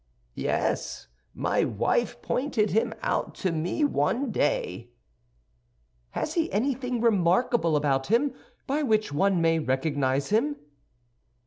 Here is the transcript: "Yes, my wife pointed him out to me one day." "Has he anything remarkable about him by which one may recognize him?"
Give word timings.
"Yes, 0.33 1.07
my 1.35 1.63
wife 1.63 2.23
pointed 2.23 2.71
him 2.71 2.91
out 3.03 3.35
to 3.35 3.51
me 3.51 3.83
one 3.83 4.31
day." 4.31 4.89
"Has 6.17 6.33
he 6.33 6.51
anything 6.51 7.01
remarkable 7.01 7.75
about 7.75 8.07
him 8.07 8.33
by 8.65 8.81
which 8.81 9.13
one 9.13 9.41
may 9.43 9.59
recognize 9.59 10.29
him?" 10.29 10.55